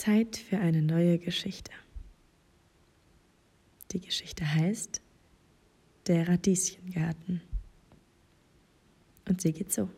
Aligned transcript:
Zeit 0.00 0.38
für 0.38 0.56
eine 0.56 0.80
neue 0.80 1.18
Geschichte. 1.18 1.72
Die 3.90 4.00
Geschichte 4.00 4.50
heißt 4.50 5.02
Der 6.06 6.26
Radieschengarten. 6.26 7.42
Und 9.28 9.42
sie 9.42 9.52
geht 9.52 9.70
so. 9.70 9.90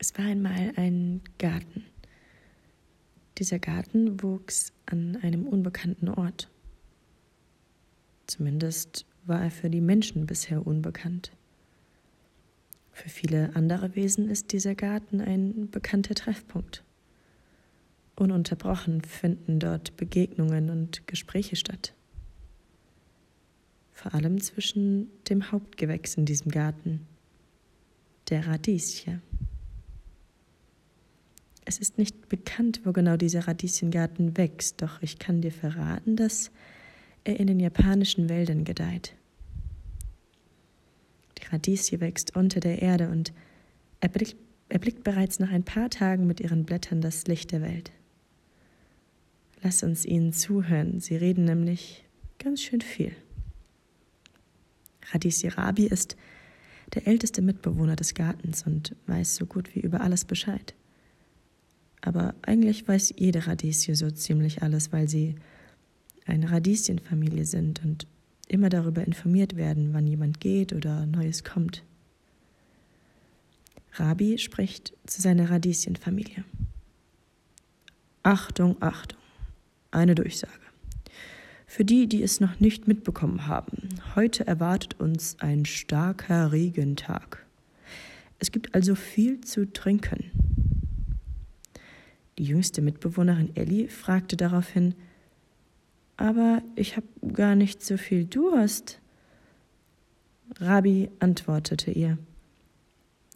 Es 0.00 0.18
war 0.18 0.24
einmal 0.24 0.72
ein 0.74 1.20
Garten. 1.38 1.84
Dieser 3.38 3.60
Garten 3.60 4.20
wuchs 4.20 4.72
an 4.86 5.14
einem 5.22 5.46
unbekannten 5.46 6.08
Ort. 6.08 6.50
Zumindest 8.26 9.06
war 9.26 9.44
er 9.44 9.52
für 9.52 9.70
die 9.70 9.80
Menschen 9.80 10.26
bisher 10.26 10.66
unbekannt. 10.66 11.30
Für 12.90 13.08
viele 13.08 13.54
andere 13.54 13.94
Wesen 13.94 14.28
ist 14.28 14.50
dieser 14.50 14.74
Garten 14.74 15.20
ein 15.20 15.70
bekannter 15.70 16.16
Treffpunkt. 16.16 16.82
Ununterbrochen 18.16 19.00
finden 19.02 19.58
dort 19.58 19.96
Begegnungen 19.96 20.70
und 20.70 21.06
Gespräche 21.06 21.56
statt. 21.56 21.94
Vor 23.92 24.14
allem 24.14 24.40
zwischen 24.40 25.08
dem 25.28 25.50
Hauptgewächs 25.50 26.14
in 26.16 26.26
diesem 26.26 26.50
Garten, 26.50 27.06
der 28.28 28.46
Radieschen. 28.46 29.22
Es 31.64 31.78
ist 31.78 31.96
nicht 31.96 32.28
bekannt, 32.28 32.80
wo 32.84 32.92
genau 32.92 33.16
dieser 33.16 33.46
Radieschengarten 33.46 34.36
wächst, 34.36 34.82
doch 34.82 35.00
ich 35.00 35.18
kann 35.18 35.40
dir 35.40 35.52
verraten, 35.52 36.16
dass 36.16 36.50
er 37.24 37.38
in 37.38 37.46
den 37.46 37.60
japanischen 37.60 38.28
Wäldern 38.28 38.64
gedeiht. 38.64 39.14
Die 41.38 41.46
Radieschen 41.46 42.00
wächst 42.00 42.36
unter 42.36 42.60
der 42.60 42.82
Erde 42.82 43.08
und 43.08 43.32
erblickt, 44.00 44.36
erblickt 44.68 45.04
bereits 45.04 45.38
nach 45.38 45.50
ein 45.50 45.64
paar 45.64 45.88
Tagen 45.88 46.26
mit 46.26 46.40
ihren 46.40 46.64
Blättern 46.64 47.00
das 47.00 47.26
Licht 47.26 47.52
der 47.52 47.62
Welt. 47.62 47.92
Lass 49.62 49.82
uns 49.82 50.04
ihnen 50.04 50.32
zuhören, 50.32 50.98
sie 50.98 51.14
reden 51.14 51.44
nämlich 51.44 52.04
ganz 52.38 52.60
schön 52.62 52.80
viel. 52.80 53.14
Radieschen 55.12 55.50
Rabi 55.50 55.86
ist 55.86 56.16
der 56.94 57.06
älteste 57.06 57.42
Mitbewohner 57.42 57.94
des 57.94 58.14
Gartens 58.14 58.66
und 58.66 58.96
weiß 59.06 59.36
so 59.36 59.46
gut 59.46 59.74
wie 59.74 59.80
über 59.80 60.00
alles 60.00 60.24
Bescheid. 60.24 60.74
Aber 62.00 62.34
eigentlich 62.42 62.86
weiß 62.86 63.14
jede 63.16 63.46
Radieschen 63.46 63.94
so 63.94 64.10
ziemlich 64.10 64.62
alles, 64.62 64.92
weil 64.92 65.08
sie 65.08 65.36
eine 66.26 66.50
Radieschenfamilie 66.50 67.46
sind 67.46 67.84
und 67.84 68.06
immer 68.48 68.68
darüber 68.68 69.04
informiert 69.04 69.56
werden, 69.56 69.94
wann 69.94 70.06
jemand 70.06 70.40
geht 70.40 70.72
oder 70.72 71.06
Neues 71.06 71.44
kommt. 71.44 71.84
Rabi 73.94 74.38
spricht 74.38 74.92
zu 75.06 75.22
seiner 75.22 75.50
Radieschenfamilie. 75.50 76.44
Achtung, 78.24 78.76
Achtung, 78.80 79.18
eine 79.92 80.14
Durchsage. 80.14 80.52
Für 81.66 81.84
die, 81.84 82.06
die 82.06 82.22
es 82.22 82.40
noch 82.40 82.60
nicht 82.60 82.86
mitbekommen 82.86 83.46
haben, 83.46 83.88
heute 84.14 84.46
erwartet 84.46 85.00
uns 85.00 85.36
ein 85.38 85.64
starker 85.64 86.52
Regentag. 86.52 87.46
Es 88.38 88.52
gibt 88.52 88.74
also 88.74 88.94
viel 88.94 89.40
zu 89.40 89.72
trinken. 89.72 90.30
Die 92.38 92.44
jüngste 92.44 92.82
Mitbewohnerin 92.82 93.54
Ellie 93.56 93.88
fragte 93.88 94.36
daraufhin, 94.36 94.94
aber 96.16 96.62
ich 96.76 96.96
habe 96.96 97.06
gar 97.32 97.54
nicht 97.54 97.82
so 97.82 97.96
viel 97.96 98.24
Durst. 98.24 99.00
Rabi 100.60 101.10
antwortete 101.20 101.90
ihr, 101.90 102.18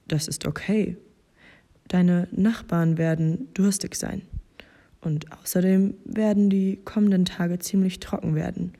das 0.08 0.28
ist 0.28 0.46
okay. 0.46 0.96
Deine 1.88 2.28
Nachbarn 2.32 2.98
werden 2.98 3.48
durstig 3.54 3.94
sein. 3.94 4.22
Und 5.00 5.32
außerdem 5.32 5.94
werden 6.04 6.50
die 6.50 6.78
kommenden 6.84 7.24
Tage 7.24 7.58
ziemlich 7.58 8.00
trocken 8.00 8.34
werden. 8.34 8.72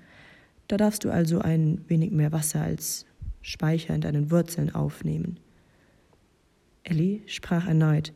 Da 0.69 0.77
darfst 0.77 1.05
du 1.05 1.11
also 1.11 1.41
ein 1.41 1.85
wenig 1.89 2.11
mehr 2.11 2.33
Wasser 2.33 2.63
als 2.63 3.07
Speicher 3.43 3.95
in 3.95 4.01
deinen 4.01 4.31
Wurzeln 4.31 4.75
aufnehmen. 4.75 5.39
Ellie 6.83 7.23
sprach 7.27 7.67
erneut. 7.67 8.13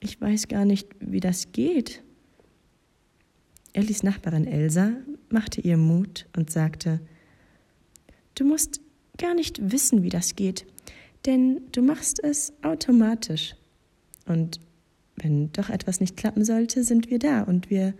Ich 0.00 0.20
weiß 0.20 0.48
gar 0.48 0.64
nicht, 0.64 0.88
wie 1.00 1.20
das 1.20 1.52
geht. 1.52 2.02
Ellis 3.72 4.02
Nachbarin 4.02 4.46
Elsa 4.46 4.92
machte 5.28 5.60
ihr 5.60 5.76
Mut 5.76 6.26
und 6.36 6.50
sagte, 6.50 7.00
Du 8.34 8.44
musst 8.44 8.80
gar 9.18 9.34
nicht 9.34 9.70
wissen, 9.70 10.02
wie 10.02 10.08
das 10.08 10.34
geht, 10.34 10.66
denn 11.26 11.60
du 11.72 11.82
machst 11.82 12.22
es 12.22 12.52
automatisch. 12.62 13.54
Und 14.26 14.60
wenn 15.22 15.52
doch 15.52 15.68
etwas 15.68 16.00
nicht 16.00 16.16
klappen 16.16 16.44
sollte, 16.44 16.84
sind 16.84 17.10
wir 17.10 17.18
da 17.18 17.42
und 17.42 17.70
wir 17.70 17.94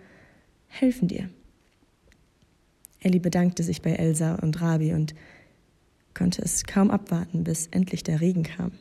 helfen 0.69 1.09
dir. 1.09 1.29
Elli 3.01 3.19
bedankte 3.19 3.63
sich 3.63 3.83
bei 3.83 3.93
Elsa 3.93 4.37
und 4.37 4.61
Rabi 4.61 4.93
und 4.93 5.15
konnte 6.15 6.43
es 6.43 6.65
kaum 6.65 6.91
abwarten, 6.91 7.45
bis 7.45 7.67
endlich 7.69 8.03
der 8.03 8.21
Regen 8.21 8.43
kam. 8.43 8.73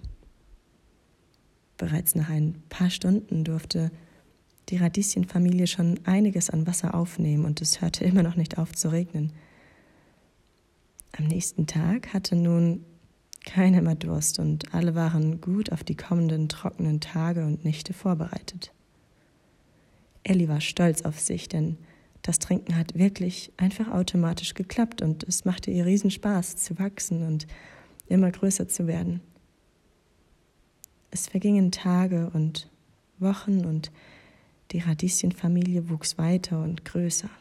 Bereits 1.78 2.16
nach 2.16 2.30
ein 2.30 2.62
paar 2.68 2.90
Stunden 2.90 3.44
durfte 3.44 3.92
die 4.68 4.78
Radieschenfamilie 4.78 5.68
schon 5.68 6.00
einiges 6.04 6.50
an 6.50 6.68
Wasser 6.68 6.94
aufnehmen 6.94 7.46
und 7.46 7.62
es 7.62 7.82
hörte 7.82 8.04
immer 8.04 8.24
noch 8.24 8.36
nicht 8.36 8.58
auf 8.58 8.74
zu 8.74 8.92
regnen. 8.92 9.32
Am 11.18 11.26
nächsten 11.26 11.66
Tag 11.66 12.14
hatte 12.14 12.36
nun 12.36 12.86
keiner 13.50 13.82
mehr 13.82 13.96
Durst 13.96 14.38
und 14.38 14.76
alle 14.76 14.94
waren 14.94 15.42
gut 15.42 15.72
auf 15.72 15.84
die 15.84 15.96
kommenden 15.96 16.50
trockenen 16.50 17.00
Tage 17.02 17.44
und 17.44 17.66
Nächte 17.66 17.94
vorbereitet. 17.94 18.72
Ellie 20.24 20.48
war 20.48 20.62
stolz 20.62 21.02
auf 21.02 21.20
sich, 21.20 21.50
denn 21.50 21.78
das 22.22 22.38
Trinken 22.38 22.78
hat 22.78 22.94
wirklich 22.94 23.52
einfach 23.58 23.90
automatisch 23.90 24.54
geklappt 24.54 25.02
und 25.02 25.24
es 25.24 25.46
machte 25.46 25.72
ihr 25.72 25.88
Riesenspaß 25.88 26.58
zu 26.58 26.78
wachsen 26.78 27.26
und 27.26 27.48
immer 28.08 28.30
größer 28.30 28.68
zu 28.68 28.86
werden. 28.86 29.22
Es 31.10 31.28
vergingen 31.28 31.72
Tage 31.72 32.30
und 32.32 32.70
Wochen 33.18 33.66
und 33.66 33.92
die 34.72 34.80
Radieschenfamilie 34.80 35.90
wuchs 35.90 36.20
weiter 36.20 36.62
und 36.62 36.86
größer, 36.86 37.32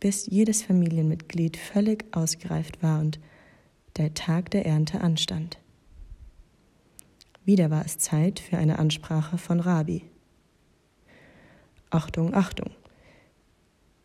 bis 0.00 0.26
jedes 0.26 0.62
Familienmitglied 0.62 1.56
völlig 1.56 2.04
ausgereift 2.14 2.82
war 2.82 3.00
und 3.00 3.18
der 3.96 4.14
Tag 4.14 4.50
der 4.50 4.66
Ernte 4.66 5.00
anstand. 5.00 5.58
Wieder 7.44 7.70
war 7.70 7.84
es 7.84 7.98
Zeit 7.98 8.40
für 8.40 8.58
eine 8.58 8.78
Ansprache 8.78 9.38
von 9.38 9.60
Rabi. 9.60 10.04
Achtung, 11.90 12.34
Achtung, 12.34 12.70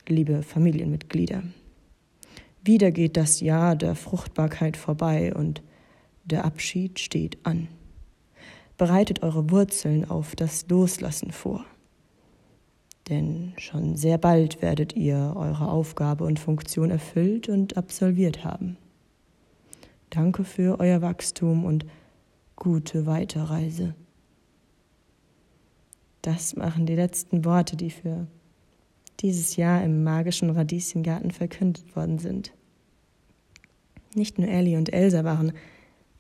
liebe 0.08 0.42
Familienmitglieder. 0.42 1.44
Wieder 2.64 2.92
geht 2.92 3.16
das 3.16 3.42
Jahr 3.42 3.76
der 3.76 3.96
Fruchtbarkeit 3.96 4.76
vorbei 4.76 5.34
und 5.34 5.62
der 6.24 6.46
Abschied 6.46 7.00
steht 7.00 7.38
an 7.46 7.68
bereitet 8.78 9.24
eure 9.24 9.50
Wurzeln 9.52 10.10
auf 10.10 10.36
das 10.36 10.68
Loslassen 10.68 11.32
vor. 11.32 11.66
Denn 13.10 13.54
schon 13.58 13.96
sehr 13.96 14.18
bald 14.18 14.62
werdet 14.62 14.96
ihr 14.96 15.34
eure 15.36 15.70
Aufgabe 15.70 16.24
und 16.24 16.40
Funktion 16.40 16.90
erfüllt 16.90 17.50
und 17.50 17.78
absolviert 17.78 18.44
haben. 18.44 18.78
Danke 20.16 20.46
für 20.46 20.80
euer 20.80 21.02
Wachstum 21.02 21.66
und 21.66 21.86
gute 22.56 23.06
Weiterreise. 23.06 23.96
Das 26.22 26.56
machen 26.56 26.86
die 26.86 26.96
letzten 26.96 27.44
Worte, 27.44 27.76
die 27.76 27.90
für 27.90 28.26
dieses 29.20 29.58
Jahr 29.58 29.84
im 29.84 30.06
magischen 30.06 30.52
Radieschengarten 30.52 31.32
verkündet 31.32 31.98
worden 31.98 32.18
sind. 32.18 32.54
Nicht 34.14 34.40
nur 34.40 34.48
Ellie 34.48 34.78
und 34.78 34.94
Elsa 34.94 35.26
waren 35.26 35.52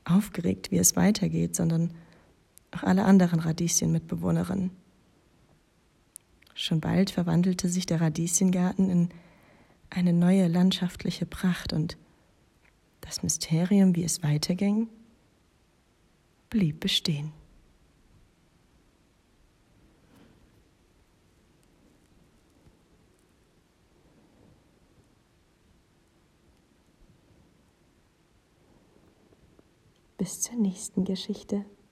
aufgeregt, 0.03 0.71
wie 0.71 0.77
es 0.77 0.97
weitergeht, 0.97 1.55
sondern 1.55 1.93
auch 2.71 2.83
alle 2.83 3.05
anderen 3.05 3.39
Radieschenmitbewohnerinnen. 3.39 4.71
Schon 6.53 6.81
bald 6.81 7.11
verwandelte 7.11 7.69
sich 7.69 7.85
der 7.85 8.01
Radieschengarten 8.01 8.89
in 8.89 9.09
eine 9.89 10.11
neue 10.11 10.49
landschaftliche 10.49 11.25
Pracht 11.25 11.71
und 11.71 11.97
das 13.05 13.21
Mysterium, 13.21 13.95
wie 13.95 14.03
es 14.03 14.23
weiterging, 14.23 14.89
blieb 16.49 16.79
bestehen. 16.79 17.31
Bis 30.17 30.41
zur 30.41 30.55
nächsten 30.55 31.03
Geschichte. 31.03 31.65